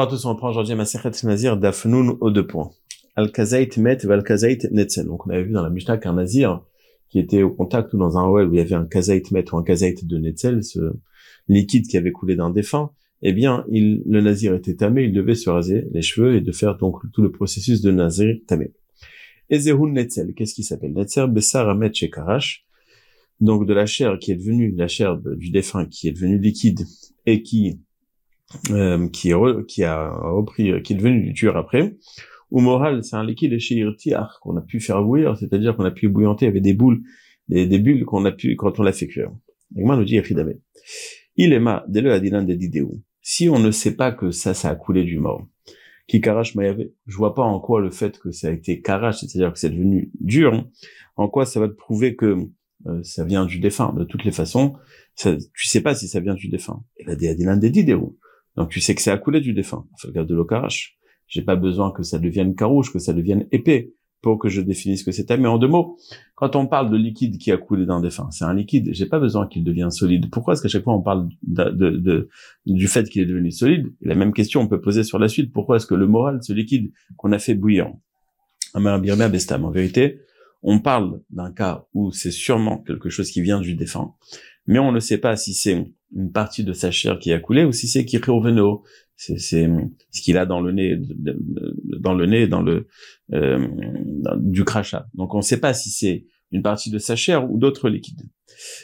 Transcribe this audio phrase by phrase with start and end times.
[0.00, 2.70] Bonjour à tous, on reprend aujourd'hui Masechet Nazir d'Afnoun aux deux points.
[3.16, 5.04] Al-Kazait Met et Al-Kazait Netzel.
[5.04, 6.62] Donc on avait vu dans la Mishnah qu'un Nazir
[7.10, 9.52] qui était au contact ou dans un OL où il y avait un Kazait Met
[9.52, 10.94] ou un Kazait de Netzel, ce
[11.48, 15.34] liquide qui avait coulé d'un défunt, eh bien, il, le Nazir était tamé, il devait
[15.34, 18.72] se raser les cheveux et de faire donc tout le processus de Nazir tamé.
[19.50, 20.94] Ezehun Netzel, qu'est-ce qui s'appelle?
[20.94, 22.64] Netzel Bessar Amet Shekarash,
[23.42, 26.86] donc de la chair qui est devenue, la chair du défunt qui est devenue liquide
[27.26, 27.80] et qui
[28.70, 31.96] euh, qui, est qui a repris, qui est devenu du dur après.
[32.50, 33.84] Ou moral, c'est un liquide chez
[34.40, 37.00] qu'on a pu faire bouillir, c'est-à-dire qu'on a pu bouillanter avec des boules,
[37.48, 39.30] des, bulles qu'on a pu quand on l'a fait cuire.
[39.76, 40.20] Et moi, nous dit
[41.36, 42.58] Il est ma, dès le adinan de
[43.22, 45.46] Si on ne sait pas que ça, ça a coulé du mort,
[46.08, 49.20] qui karash avait, je vois pas en quoi le fait que ça a été karash,
[49.20, 50.64] c'est-à-dire que c'est devenu dur,
[51.16, 52.48] en quoi ça va te prouver que
[52.86, 53.92] euh, ça vient du défunt.
[53.92, 54.74] De toutes les façons,
[55.14, 56.82] ça, tu sais pas si ça vient du défunt.
[56.96, 57.68] Et la adinan de
[58.60, 59.86] donc tu sais que c'est à couler du défunt.
[60.04, 60.98] Regarde de l'eau karash.
[61.26, 65.02] J'ai pas besoin que ça devienne carouge, que ça devienne épais pour que je définisse
[65.02, 65.96] que c'est Mais en deux mots,
[66.34, 68.90] quand on parle de liquide qui a coulé d'un défunt, c'est un liquide.
[68.92, 70.28] J'ai pas besoin qu'il devienne solide.
[70.30, 70.52] Pourquoi?
[70.52, 72.28] Est-ce qu'à chaque fois on parle de,
[72.66, 75.54] du fait qu'il est devenu solide La même question on peut poser sur la suite.
[75.54, 77.90] Pourquoi est-ce que le moral, ce liquide qu'on a fait bouillir,
[78.74, 80.20] en vérité,
[80.62, 84.12] on parle d'un cas où c'est sûrement quelque chose qui vient du défunt,
[84.66, 87.64] mais on ne sait pas si c'est une partie de sa chair qui a coulé
[87.64, 88.82] ou si c'est qui veno,
[89.16, 90.98] c'est ce qu'il a dans le nez,
[92.00, 92.88] dans le nez, dans le
[93.32, 93.68] euh,
[94.38, 95.06] du crachat.
[95.14, 98.22] Donc on ne sait pas si c'est une partie de sa chair ou d'autres liquides.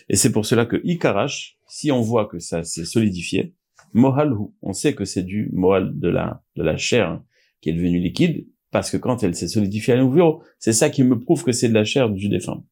[0.08, 3.54] Et c'est pour cela que ikarash, si on voit que ça s'est solidifié,
[3.92, 7.20] mohalhu, on sait que c'est du mohal de la de la chair
[7.60, 11.02] qui est devenue liquide, parce que quand elle s'est solidifiée à nouveau, c'est ça qui
[11.02, 12.62] me prouve que c'est de la chair du défunt.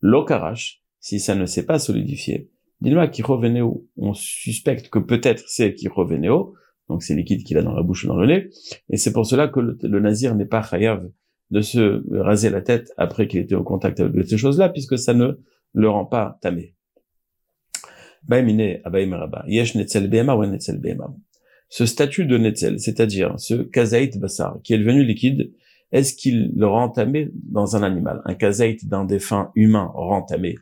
[0.00, 2.50] L'okarash, si ça ne s'est pas solidifié,
[3.12, 3.62] qui revenait
[3.96, 6.28] on suspecte que peut-être c'est revenait
[6.88, 8.50] donc c'est liquide qu'il a dans la bouche ou dans le nez,
[8.90, 11.08] et c'est pour cela que le, nazir n'est pas chayav
[11.50, 15.14] de se raser la tête après qu'il était au contact avec ces choses-là, puisque ça
[15.14, 15.40] ne
[15.74, 16.74] le rend pas tamé.
[21.70, 25.52] Ce statut de netzel, c'est-à-dire ce kazaït basar, qui est devenu liquide,
[25.92, 28.20] est-ce qu'il le rend tamé dans un animal?
[28.24, 30.56] Un kazaït d'un défunt humain rend tamé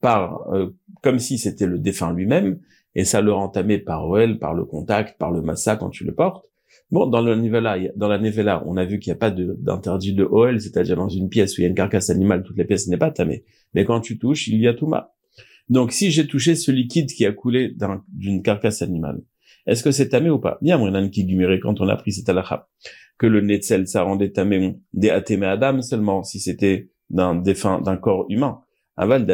[0.00, 0.70] par euh,
[1.02, 2.58] comme si c'était le défunt lui-même,
[2.94, 6.14] et ça le entamé par OL, par le contact, par le massa quand tu le
[6.14, 6.44] portes.
[6.90, 10.12] Bon, dans le nivela, dans la nivela, on a vu qu'il n'y a pas d'interdit
[10.12, 12.64] de, OL, c'est-à-dire dans une pièce où il y a une carcasse animale, toutes les
[12.64, 13.44] pièces n'est pas tamé.
[13.74, 15.12] Mais quand tu touches, il y a touma.
[15.68, 17.76] Donc, si j'ai touché ce liquide qui a coulé
[18.08, 19.20] d'une carcasse animale,
[19.66, 20.58] est-ce que c'est tamé ou pas?
[20.62, 21.26] Bien, mon qui
[21.62, 22.68] quand on a pris cette alakha,
[23.18, 27.96] que le netzel, ça rendait tamé des atémé adam seulement si c'était d'un défunt, d'un
[27.96, 28.62] corps humain
[29.00, 29.26] aval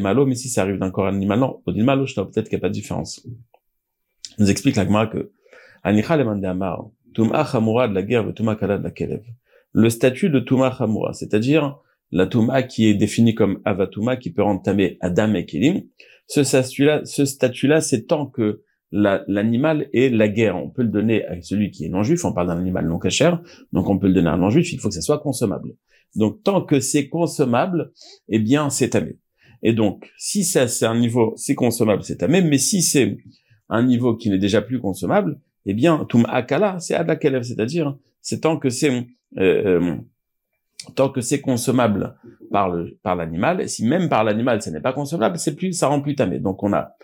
[0.00, 2.60] malo, mais si ça arrive d'un corps animal, non, au malo, je peut-être qu'il n'y
[2.60, 3.26] a pas de différence.
[4.38, 5.30] nous explique la Gemara que,
[5.84, 9.22] de la guerre, de la kelev.
[9.74, 11.78] Le statut de Tuma Chamura, c'est-à-dire
[12.10, 15.82] la Tuma qui est définie comme Avatuma, qui peut entamer Adam et Kelim,
[16.26, 18.62] ce statut-là, ce statut-là, c'est tant que
[18.92, 20.56] l'animal est la guerre.
[20.56, 23.40] On peut le donner à celui qui est non-juif, on parle d'un animal non cachère,
[23.72, 25.74] donc on peut le donner à un non-juif, il faut que ça soit consommable.
[26.16, 27.92] Donc tant que c'est consommable,
[28.28, 29.18] eh bien c'est tamé.
[29.62, 33.16] Et donc si ça c'est un niveau, c'est consommable, c'est tamé, mais si c'est
[33.68, 38.40] un niveau qui n'est déjà plus consommable, eh bien tum akala, c'est adakelev, c'est-à-dire c'est
[38.40, 39.00] tant que c'est euh,
[39.38, 39.96] euh,
[40.94, 42.16] tant que c'est consommable
[42.50, 45.72] par le par l'animal, et si même par l'animal ce n'est pas consommable, c'est plus
[45.72, 46.38] ça rend plus tamé.
[46.38, 46.94] Donc on a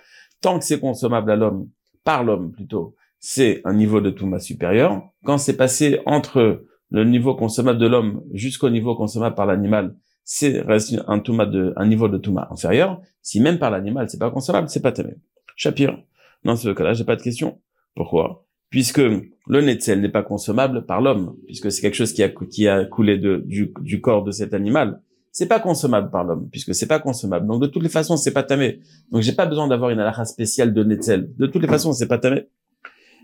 [0.40, 1.68] tant que c'est consommable à l'homme
[2.04, 5.02] par l'homme plutôt, c'est un niveau de touma supérieur.
[5.24, 9.94] Quand c'est passé entre le niveau consommable de l'homme jusqu'au niveau consommable par l'animal,
[10.24, 10.62] c'est
[11.06, 13.00] un touma de, un niveau de touma inférieur.
[13.22, 15.14] Si même par l'animal c'est pas consommable, c'est pas tamé.
[15.56, 15.98] Shapir.
[16.44, 17.60] Dans ce cas-là, j'ai pas de question.
[17.94, 18.46] Pourquoi?
[18.70, 22.68] Puisque le netzel n'est pas consommable par l'homme, puisque c'est quelque chose qui a, qui
[22.68, 25.00] a coulé de, du, du corps de cet animal.
[25.32, 27.46] C'est pas consommable par l'homme, puisque c'est pas consommable.
[27.46, 28.80] Donc, de toutes les façons, c'est pas tamé.
[29.10, 31.32] Donc, j'ai pas besoin d'avoir une alakha spéciale de netzel.
[31.36, 32.48] De toutes les façons, c'est pas tamé.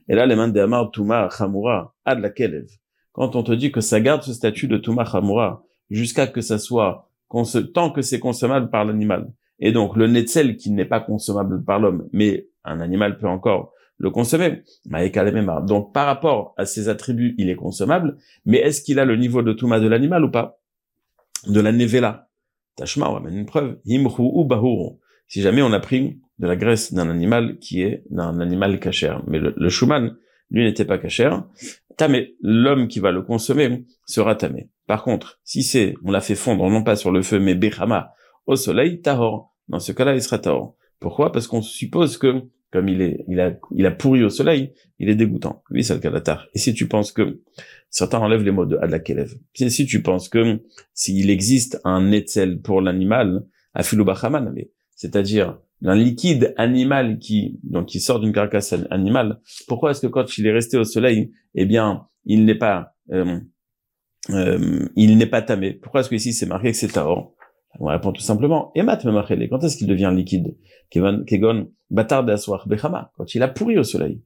[0.08, 1.28] Et là, les mains de Amar, Touma,
[2.04, 2.66] Ad la Kelev
[3.14, 6.58] quand on te dit que ça garde ce statut de Tuma Hamura jusqu'à que ça
[6.58, 7.08] soit,
[7.72, 9.32] tant que c'est consommable par l'animal.
[9.60, 13.72] Et donc, le netzel qui n'est pas consommable par l'homme, mais un animal peut encore
[13.98, 14.64] le consommer.
[14.84, 19.42] Donc, par rapport à ses attributs, il est consommable, mais est-ce qu'il a le niveau
[19.42, 20.58] de Tuma de l'animal ou pas?
[21.46, 22.28] De la nevela.
[22.74, 23.78] Tashma, on amène une preuve.
[23.86, 24.96] Himru ou bahuru.
[25.28, 29.22] Si jamais on a pris de la graisse d'un animal qui est d'un animal cachère.
[29.28, 30.16] Mais le, le shuman,
[30.50, 31.44] lui n'était pas cachère
[31.96, 32.34] tamé.
[32.40, 34.68] L'homme qui va le consommer sera tamé.
[34.86, 38.12] Par contre, si c'est, on l'a fait fondre non pas sur le feu, mais bechama,
[38.46, 39.54] au soleil, tahor.
[39.68, 40.76] Dans ce cas-là, il sera tahor.
[41.00, 41.32] Pourquoi?
[41.32, 42.42] Parce qu'on suppose que
[42.74, 45.62] comme il est, il a, il a pourri au soleil, il est dégoûtant.
[45.70, 46.48] Oui, c'est le kalatar.
[46.54, 47.40] Et si tu penses que,
[47.88, 49.32] certains enlèvent les mots de adlakelev.
[49.54, 50.60] Si, si tu penses que
[50.92, 54.52] s'il existe un netzel pour l'animal, afilubachaman,
[54.96, 60.38] c'est-à-dire un liquide animal qui, donc, qui sort d'une carcasse animale, pourquoi est-ce que quand
[60.38, 63.40] il est resté au soleil, eh bien, il n'est pas, euh,
[64.30, 65.72] euh, il n'est pas tamé?
[65.74, 67.34] Pourquoi est-ce que ici c'est marqué que c'est taor?
[67.80, 68.98] On répond tout simplement, Emat
[69.50, 70.56] quand est-ce qu'il devient liquide?
[70.90, 74.22] Kegon, Bechama, quand il a pourri au soleil.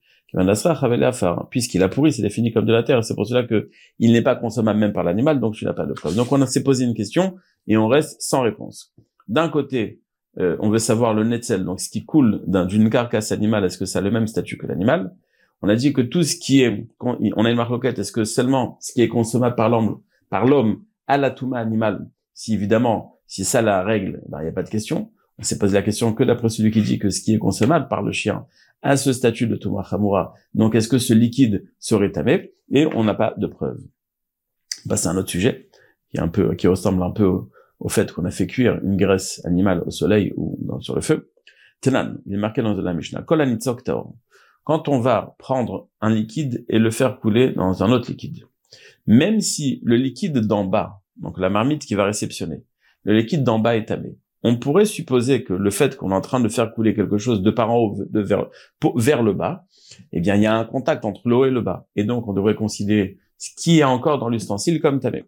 [1.50, 3.02] Puisqu'il a pourri, c'est défini comme de la terre.
[3.02, 5.86] C'est pour cela que il n'est pas consommable même par l'animal, donc tu n'as pas
[5.86, 6.14] de preuve.
[6.14, 7.36] Donc on s'est posé une question
[7.66, 8.94] et on reste sans réponse.
[9.26, 10.02] D'un côté,
[10.38, 13.86] euh, on veut savoir le netzel, donc ce qui coule d'une carcasse animale, est-ce que
[13.86, 15.14] ça a le même statut que l'animal?
[15.62, 18.76] On a dit que tout ce qui est, on a une marque est-ce que seulement
[18.80, 23.44] ce qui est consommable par l'homme, par l'homme, à la touma animale, si évidemment si
[23.44, 25.12] ça la règle, ben, il n'y a pas de question.
[25.38, 27.86] On s'est posé la question que d'après celui qui dit que ce qui est consommable
[27.88, 28.46] par le chien
[28.82, 30.34] a ce statut de Touma Hamura.
[30.54, 32.54] Donc, est-ce que ce liquide serait tamé?
[32.70, 33.80] Et on n'a pas de preuve.
[34.86, 35.68] Bah, c'est un autre sujet
[36.10, 37.42] qui est un peu, qui ressemble un peu
[37.86, 41.30] fait qu'on a fait cuire une graisse animale au soleil ou sur le feu.
[41.80, 43.24] Tenan, il est marqué dans la Mishnah.
[44.64, 48.44] Quand on va prendre un liquide et le faire couler dans un autre liquide,
[49.06, 52.64] même si le liquide d'en bas, donc la marmite qui va réceptionner,
[53.04, 54.18] le liquide d'en bas est tamé.
[54.42, 57.42] On pourrait supposer que le fait qu'on est en train de faire couler quelque chose
[57.42, 57.96] de par en haut
[58.94, 59.64] vers, le bas,
[60.12, 61.88] eh bien, il y a un contact entre le haut et le bas.
[61.96, 65.24] Et donc, on devrait considérer ce qui est encore dans l'ustensile comme tamé.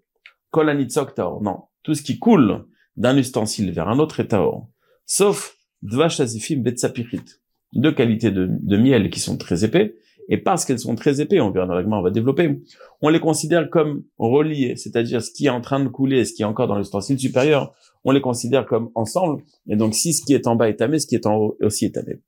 [0.51, 1.17] Kolanitzok.
[1.43, 1.63] Non.
[1.83, 2.67] Tout ce qui coule
[2.97, 4.69] d'un ustensile vers un autre est taor.
[5.07, 7.25] Sauf dvashazifim betsapirit.
[7.73, 9.97] Deux qualités de, de miel qui sont très épais
[10.31, 12.63] et parce qu'elles sont très épais, on verra dans on va développer,
[13.03, 16.43] on les considère comme reliés, c'est-à-dire ce qui est en train de couler, ce qui
[16.43, 17.75] est encore dans l'ustensile supérieur,
[18.05, 21.01] on les considère comme ensemble, et donc si ce qui est en bas est tamé,
[21.01, 22.21] ce qui est en haut aussi est tamé.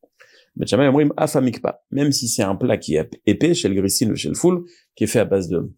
[1.93, 4.65] Même si c'est un plat qui est épais, chez le grissine ou chez le foule,
[4.97, 5.73] qui est fait à base de,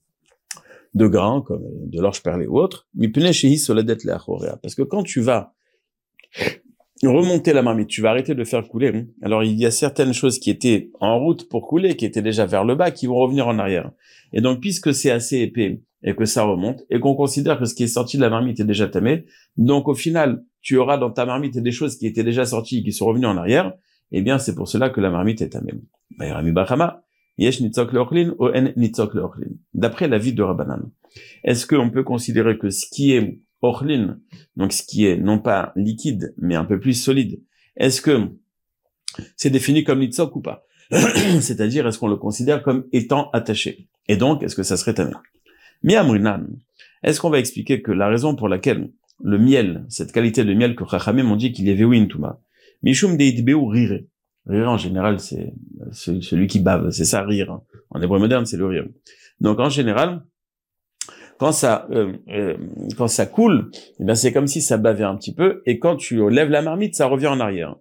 [0.94, 2.86] de grains, comme de l'orge perlée ou autre,
[4.62, 5.52] parce que quand tu vas
[7.02, 8.92] remonter la marmite, tu vas arrêter de faire couler.
[8.94, 9.06] Hein.
[9.22, 12.46] Alors il y a certaines choses qui étaient en route pour couler, qui étaient déjà
[12.46, 13.90] vers le bas, qui vont revenir en arrière.
[14.32, 17.74] Et donc puisque c'est assez épais et que ça remonte, et qu'on considère que ce
[17.74, 19.24] qui est sorti de la marmite est déjà tamé,
[19.56, 22.82] donc au final, tu auras dans ta marmite des choses qui étaient déjà sorties et
[22.82, 23.72] qui sont revenues en arrière,
[24.12, 25.72] eh bien c'est pour cela que la marmite est tamée.
[29.74, 30.90] D'après l'avis de Rabbanan,
[31.42, 34.18] est-ce qu'on peut considérer que ce qui est orlin,
[34.56, 37.40] donc ce qui est non pas liquide, mais un peu plus solide,
[37.76, 38.28] est-ce que
[39.36, 40.66] c'est défini comme litzok ou pas?
[40.90, 43.88] C'est-à-dire, est-ce qu'on le considère comme étant attaché?
[44.08, 45.12] Et donc, est-ce que ça serait tamé
[45.82, 46.46] Miamrinan,
[47.02, 48.90] est-ce qu'on va expliquer que la raison pour laquelle
[49.22, 52.40] le miel, cette qualité de miel que Chachamim m'ont dit qu'il est vewin tuma,
[52.82, 54.00] mishum deitbeu rire.
[54.46, 55.54] Rire en général, c'est
[55.92, 57.60] celui qui bave, c'est ça rire.
[57.90, 58.86] En hébreu moderne, c'est le rire.
[59.40, 60.22] Donc en général,
[61.38, 62.56] quand ça euh, euh,
[62.96, 63.70] quand ça coule,
[64.00, 66.62] eh bien c'est comme si ça bavait un petit peu, et quand tu lèves la
[66.62, 67.76] marmite, ça revient en arrière.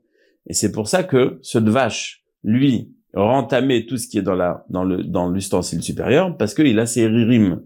[0.47, 4.65] Et c'est pour ça que ce vache, lui, rentamé tout ce qui est dans la
[4.69, 7.61] dans le dans l'ustensile supérieur, parce qu'il a ses ririm.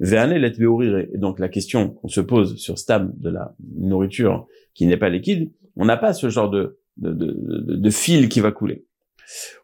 [0.00, 5.08] Et donc la question qu'on se pose sur stam de la nourriture qui n'est pas
[5.08, 8.86] liquide, on n'a pas ce genre de de, de, de, fil qui va couler.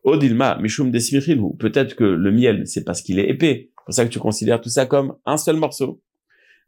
[0.05, 0.93] Odilma, mishum
[1.39, 4.19] ou peut-être que le miel, c'est parce qu'il est épais, c'est pour ça que tu
[4.19, 6.03] considères tout ça comme un seul morceau.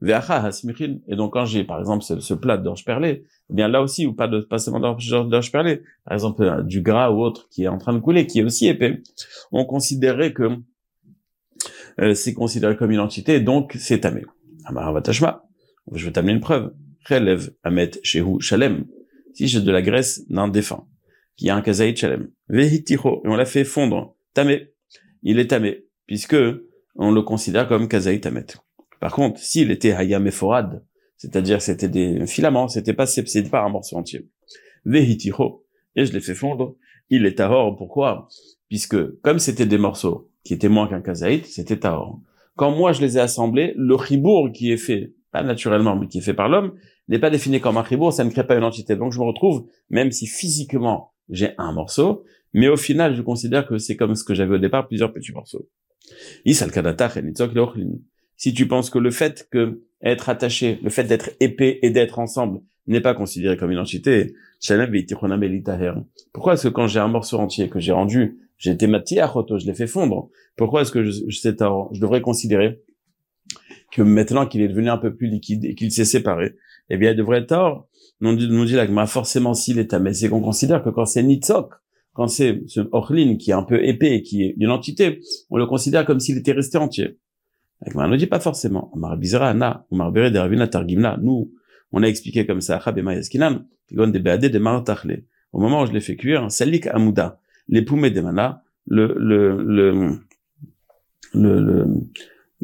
[0.03, 4.13] Et donc quand j'ai par exemple ce, plat d'orge perlée, eh bien là aussi, ou
[4.13, 7.69] pas de pas seulement d'orge perlée, par exemple euh, du gras ou autre qui est
[7.69, 9.03] en train de couler, qui est aussi épais,
[9.53, 10.59] on considérait que
[12.01, 14.25] euh, c'est considéré comme une entité, donc c'est tamé.
[15.93, 16.73] Je vais t'amener une preuve.
[17.09, 18.87] Relève Amet Shehu Shalem.
[19.35, 20.87] Si j'ai de la graisse d'un défunt,
[21.37, 22.31] qui a un kazaït Shalem.
[22.49, 23.23] Vehitiho.
[23.25, 24.17] Et on l'a fait fondre.
[24.33, 24.73] Tamé.
[25.23, 25.85] Il est tamé.
[26.07, 26.37] Puisque
[26.97, 28.47] on le considère comme Kazaï Tamet.
[29.01, 30.85] Par contre, s'il était Hayam Eforad,
[31.17, 34.29] c'est-à-dire c'était des filaments, c'était pas, c'est pas un morceau entier.
[34.85, 35.65] Vehitiho,
[35.97, 36.77] et je l'ai fait fondre,
[37.11, 38.29] il est tahor, pourquoi?
[38.69, 42.21] Puisque, comme c'était des morceaux qui étaient moins qu'un kazaït, c'était tahor.
[42.57, 46.19] Quand moi je les ai assemblés, le chibour qui est fait, pas naturellement, mais qui
[46.19, 46.75] est fait par l'homme,
[47.09, 48.95] n'est pas défini comme un chibour, ça ne crée pas une entité.
[48.95, 52.23] Donc je me retrouve, même si physiquement j'ai un morceau,
[52.53, 55.33] mais au final je considère que c'est comme ce que j'avais au départ, plusieurs petits
[55.33, 55.69] morceaux.
[58.37, 62.21] Si tu penses que le fait que être attaché, le fait d'être épais et d'être
[62.21, 64.35] ensemble n'est pas considéré comme une entité,
[66.33, 68.87] pourquoi est-ce que quand j'ai un morceau entier que j'ai rendu, j'ai été
[69.25, 72.81] roto, je l'ai fait fondre, pourquoi est-ce que je devrais considérer
[73.95, 76.57] que maintenant qu'il est devenu un peu plus liquide et qu'il s'est séparé,
[76.91, 77.89] eh bien, il devrait tort.
[78.21, 81.73] Non, nous dit la forcément s'il est mais c'est qu'on considère que quand c'est nitzok,
[82.13, 85.67] quand c'est ce orlin qui est un peu épais, qui est une entité, on le
[85.67, 87.19] considère comme s'il était resté entier.
[87.95, 88.91] On ne dit pas forcément.
[91.23, 91.53] Nous,
[91.93, 92.83] on a expliqué comme ça.
[95.53, 99.63] Au moment où je l'ai fait cuire, salik amuda, les poumets de mana, le, le,
[99.63, 100.17] le,
[101.35, 101.87] le,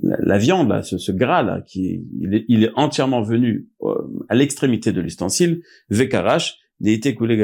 [0.02, 3.94] la, viande, là, ce, ce, gras là, qui il est, il est entièrement venu euh,
[4.28, 7.36] à l'extrémité de l'ustensile, vekarash, deite coulé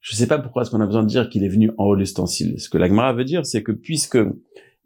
[0.00, 1.94] Je sais pas pourquoi est-ce qu'on a besoin de dire qu'il est venu en haut
[1.94, 2.60] de l'ustensile.
[2.60, 4.18] Ce que l'agmara veut dire, c'est que puisque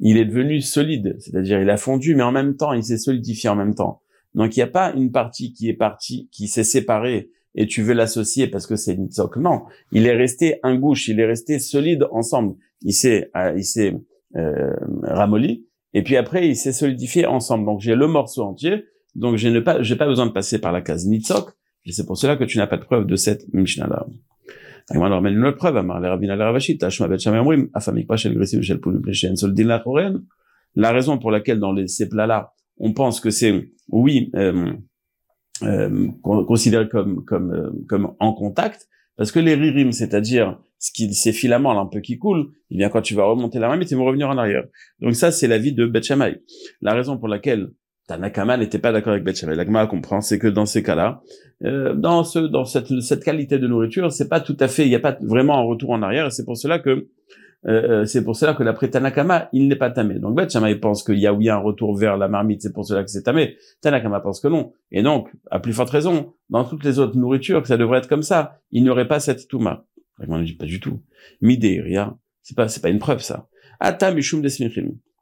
[0.01, 3.49] il est devenu solide, c'est-à-dire il a fondu, mais en même temps, il s'est solidifié
[3.51, 4.01] en même temps.
[4.35, 7.83] Donc il n'y a pas une partie qui est partie, qui s'est séparée et tu
[7.83, 9.41] veux l'associer parce que c'est une socle.
[9.41, 12.55] Non, il est resté un gouche, il est resté solide ensemble.
[12.83, 13.95] Il s'est, euh, il s'est
[14.37, 17.65] euh, ramolli et puis après il s'est solidifié ensemble.
[17.67, 18.85] Donc j'ai le morceau entier.
[19.15, 21.51] Donc je n'ai pas, j'ai pas besoin de passer par la case nitzok.
[21.85, 24.07] Et c'est pour cela que tu n'as pas de preuve de cette Mishnah là.
[24.91, 25.77] Alors, mais une autre preuve,
[30.75, 34.73] la raison pour laquelle dans les, ces plats-là, on pense que c'est, oui, euh,
[35.63, 41.13] euh, considéré comme comme euh, comme en contact parce que les ririm c'est-à-dire ce qui
[41.13, 43.79] ces filaments là un peu qui coulent eh bien quand tu vas remonter la main
[43.79, 44.65] ils vont revenir en arrière.
[45.01, 46.01] Donc ça c'est l'avis de Bet
[46.81, 47.69] la raison pour laquelle
[48.07, 51.21] Tanakama n'était pas d'accord avec Bet Shammai l'agma comprend c'est que dans ces cas-là
[51.65, 54.89] euh, dans ce dans cette cette qualité de nourriture c'est pas tout à fait il
[54.89, 57.09] n'y a pas vraiment un retour en arrière et c'est pour cela que
[57.67, 60.19] euh, euh, c'est pour cela que l'après Tanakama, il n'est pas tamé.
[60.19, 62.85] Donc Bet il pense qu'il y a oui un retour vers la marmite, c'est pour
[62.85, 63.57] cela que c'est tamé.
[63.81, 64.73] Tanakama pense que non.
[64.93, 68.09] Et donc, à plus forte raison, dans toutes les autres nourritures, que ça devrait être
[68.09, 68.61] comme ça.
[68.71, 69.85] Il n'y aurait pas cette touma.
[70.21, 71.03] ne dit pas du tout.
[71.41, 73.49] Midéria, c'est pas c'est pas une preuve ça.
[73.81, 74.43] Ata mishum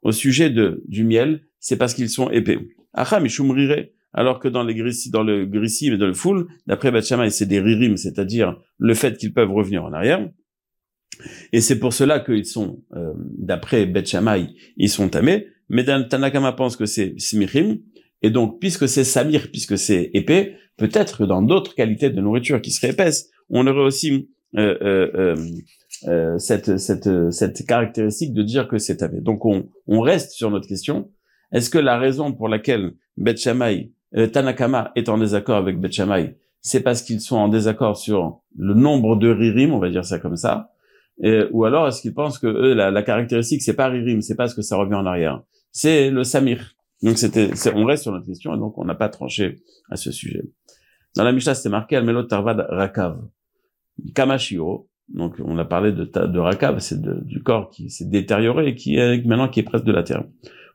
[0.03, 2.59] Au sujet de du miel, c'est parce qu'ils sont épais.
[2.93, 3.87] Acha mishum rire.
[4.13, 7.45] Alors que dans les grissi, dans le grissi et dans le foule, d'après Bet c'est
[7.45, 10.27] des ririm, c'est-à-dire le fait qu'ils peuvent revenir en arrière.
[11.53, 14.03] Et c'est pour cela qu'ils sont, euh, d'après Bet
[14.77, 15.47] ils sont tamés.
[15.69, 17.79] Mais Tanakama pense que c'est smirim.
[18.21, 22.61] Et donc, puisque c'est samir, puisque c'est épais, peut-être que dans d'autres qualités de nourriture
[22.61, 25.35] qui seraient épaisses, on aurait aussi euh, euh,
[26.07, 29.19] euh cette, cette, cette caractéristique de dire que c'est tamé.
[29.21, 31.09] Donc, on, on reste sur notre question.
[31.51, 35.89] Est-ce que la raison pour laquelle Bet Tanakama est en désaccord avec Bet
[36.61, 40.19] c'est parce qu'ils sont en désaccord sur le nombre de ririm, on va dire ça
[40.19, 40.71] comme ça,
[41.51, 44.47] ou alors est-ce qu'ils pensent que eux, la, la caractéristique c'est pas ririm, c'est pas
[44.47, 46.73] ce que ça revient en arrière, c'est le samir.
[47.03, 50.11] Donc c'était, on reste sur notre question et donc on n'a pas tranché à ce
[50.11, 50.43] sujet.
[51.15, 53.19] Dans la Mishnah c'était marqué Almelot Tarvad Rakav,
[54.13, 54.89] Kamashiro.
[55.09, 58.97] Donc on a parlé de, de Rakav, c'est du corps qui s'est détérioré et qui
[58.97, 60.25] est maintenant qui est presque de la terre.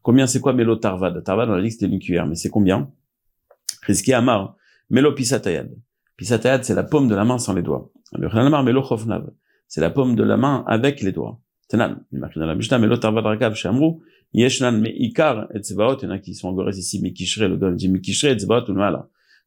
[0.02, 1.22] Combien c'est quoi Melo Tarvad?
[1.22, 2.90] Tarvad on a dit que c'était une cuillère, mais c'est combien?
[3.86, 4.56] Rizki Amar,
[4.90, 5.70] Melo Pisatayad.
[6.16, 7.90] Pisatayad c'est la paume de la main sans les doigts.
[8.18, 9.30] Melo Chofnav
[9.72, 11.40] c'est la paume de la main avec les doigts.
[11.66, 14.02] Tenan, il marque dans la Mishnah, mais l'autre Rakav Shamru,
[14.34, 17.56] Yeshnan me Ikar et Tsebaot, il y en a qui sont encore ici, Mikishre, le
[17.56, 18.78] gars dit Mikishre et Tsebaot ou.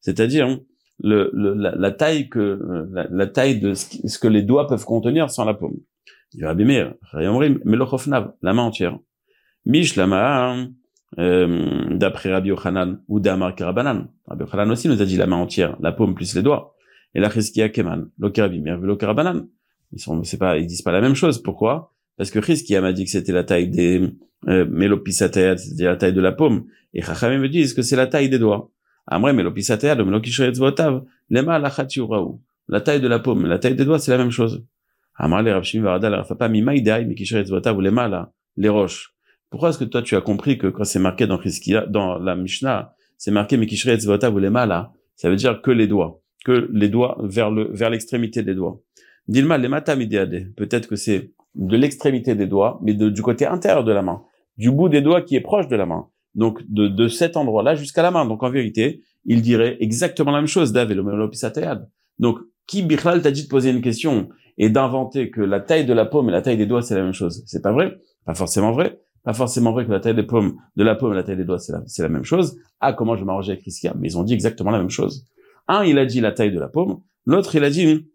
[0.01, 0.59] C'est-à-dire,
[0.99, 2.59] le, le, la, la, taille que,
[2.91, 5.77] la, la, taille de ce, que les doigts peuvent contenir sans la paume.
[6.33, 8.97] Il va abîmer, Rayomrim, Melochofnav, la main entière.
[9.67, 10.57] Mish Lama,
[11.19, 14.07] euh, d'après Rabbi Yochanan ou d'Amar Karabanan.
[14.25, 16.73] Rabbi Yochanan aussi nous a dit la main entière, la paume plus les doigts.
[17.13, 19.47] Et la Cheskia Keman, l'Okarabim, l'Okarabanan.
[19.95, 21.41] Ils sont, c'est pas, ils disent pas la même chose.
[21.41, 21.93] Pourquoi?
[22.17, 24.01] Parce que Chris qui m'a dit que c'était la taille des
[24.47, 28.29] euh, c'est-à-dire la taille de la paume, et Chachamim me disent que c'est la taille
[28.29, 28.71] des doigts?
[29.07, 30.59] Amre mélopisatayat, mélokishretz
[31.29, 31.59] lema.
[32.67, 34.65] La taille de la paume, la taille des doigts, c'est la même chose.
[35.15, 39.13] Amre les Rabshim varada la rafapa mimaïdaï mekishretz votav lema la les roches.
[39.49, 42.35] Pourquoi est-ce que toi tu as compris que quand c'est marqué dans Chizkia, dans la
[42.35, 46.89] Mishnah, c'est marqué mekishretz votav lema la, ça veut dire que les doigts, que les
[46.89, 48.81] doigts vers le vers l'extrémité des doigts.
[49.27, 54.01] Dilma le Peut-être que c'est de l'extrémité des doigts, mais du côté intérieur de la
[54.01, 54.21] main,
[54.57, 56.07] du bout des doigts qui est proche de la main.
[56.35, 58.25] Donc de, de cet endroit-là jusqu'à la main.
[58.25, 60.73] Donc en vérité, il dirait exactement la même chose,
[62.19, 65.93] Donc qui Bichlal t'a dit de poser une question et d'inventer que la taille de
[65.93, 67.43] la paume et la taille des doigts c'est la même chose?
[67.45, 68.99] C'est pas vrai, pas forcément vrai.
[69.23, 71.45] Pas forcément vrai que la taille des paumes, de la paume et la taille des
[71.45, 72.59] doigts c'est la, la même chose.
[72.79, 75.25] Ah comment je m'arranger avec Riskia Mais ils ont dit exactement la même chose.
[75.67, 78.07] Un il a dit la taille de la paume, l'autre il a dit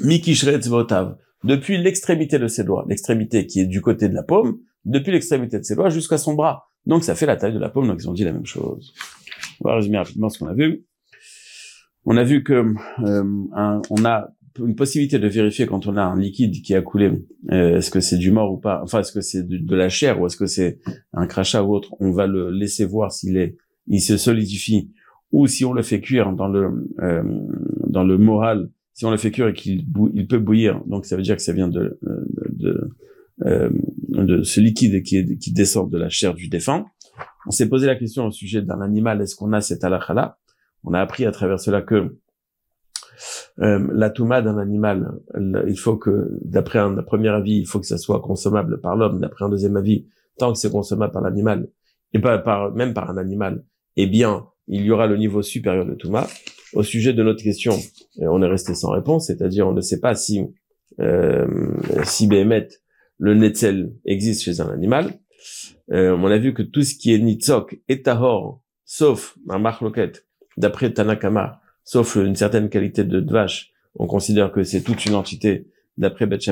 [0.00, 5.12] votav, depuis l'extrémité de ses doigts, l'extrémité qui est du côté de la paume, depuis
[5.12, 6.70] l'extrémité de ses doigts jusqu'à son bras.
[6.86, 8.94] Donc ça fait la taille de la paume, donc ils ont dit la même chose.
[9.60, 10.84] On va résumer rapidement ce qu'on a vu.
[12.04, 12.64] On a vu que
[13.04, 17.10] euh, on a une possibilité de vérifier quand on a un liquide qui a coulé,
[17.50, 20.20] euh, est-ce que c'est du mort ou pas, enfin est-ce que c'est de, la chair
[20.20, 20.78] ou est-ce que c'est
[21.12, 23.56] un crachat ou autre, on va le laisser voir s'il est,
[23.88, 24.92] il se solidifie
[25.32, 27.22] ou si on le fait cuire dans le euh,
[27.88, 31.16] dans le moral si on le fait cuire et qu'il il peut bouillir, donc ça
[31.16, 31.98] veut dire que ça vient de,
[32.50, 32.90] de,
[33.44, 33.68] euh,
[34.08, 36.86] de ce liquide qui, qui descend de la chair du défunt.
[37.46, 40.38] On s'est posé la question au sujet d'un animal, est-ce qu'on a cet halakha
[40.84, 42.16] On a appris à travers cela que
[43.60, 45.12] euh, la touma d'un animal,
[45.66, 49.20] il faut que, d'après un, premier avis, il faut que ça soit consommable par l'homme.
[49.20, 50.06] D'après un deuxième avis,
[50.38, 51.68] tant que c'est consommable par l'animal,
[52.12, 53.64] et pas par, même par un animal,
[53.96, 56.26] eh bien, il y aura le niveau supérieur de touma.
[56.74, 57.72] Au sujet de notre question,
[58.18, 60.42] on est resté sans réponse, c'est-à-dire on ne sait pas si
[61.00, 61.46] euh,
[62.04, 62.28] si
[63.18, 65.14] le netzel existe chez un animal.
[65.92, 70.26] Euh, on a vu que tout ce qui est nitzok et tahor, sauf un marloquette,
[70.56, 75.68] d'après Tanakama, sauf une certaine qualité de vache, on considère que c'est toute une entité
[75.96, 76.48] d'après Beth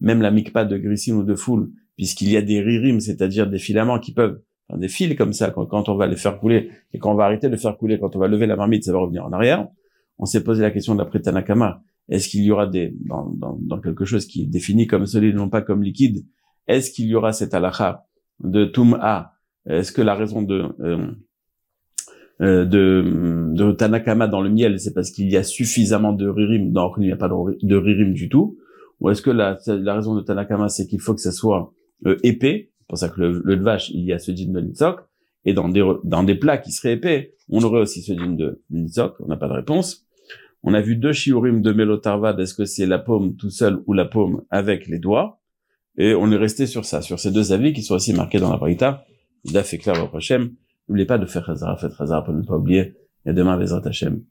[0.00, 3.58] même la mikpa de grisine ou de foule, puisqu'il y a des ririm, c'est-à-dire des
[3.58, 4.40] filaments qui peuvent,
[4.76, 7.48] des fils comme ça, quand, on va les faire couler, et quand on va arrêter
[7.48, 9.68] de faire couler, quand on va lever la marmite, ça va revenir en arrière.
[10.18, 14.04] On s'est posé la question d'après Tanakama, est-ce qu'il y aura des, dans, dans, quelque
[14.04, 16.24] chose qui est défini comme solide, non pas comme liquide,
[16.66, 18.04] est-ce qu'il y aura cette halakha
[18.42, 19.32] de Tum'a?
[19.66, 21.06] Est-ce que la raison de, euh,
[22.40, 26.72] euh, de, de Tanakama dans le miel, c'est parce qu'il y a suffisamment de ririm,
[26.72, 28.58] donc il n'y a pas de, ririm du tout,
[29.00, 31.72] ou est-ce que la, la raison de Tanakama, c'est qu'il faut que ça soit
[32.06, 35.00] euh, épais, pour ça que le, le vache, il y a ce dîme de Nitzok,
[35.44, 38.60] et dans des, dans des plats qui seraient épais, on aurait aussi ce dîme de
[38.70, 40.06] Nitzok, on n'a pas de réponse.
[40.62, 43.94] On a vu deux shiurim de Melotarvad, est-ce que c'est la paume tout seul ou
[43.94, 45.40] la paume avec les doigts?
[45.96, 48.50] Et on est resté sur ça, sur ces deux avis qui sont aussi marqués dans
[48.50, 49.04] la Braïta.
[49.44, 50.50] Il a fait clair au prochain.
[50.88, 52.94] N'oubliez pas de faire Khazara, faites Khazara pour ne pas oublier.
[53.26, 54.22] Et demain, les Hashem.